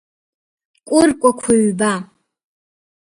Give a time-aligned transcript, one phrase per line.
[0.87, 1.93] Кәыркәақәа ҩба!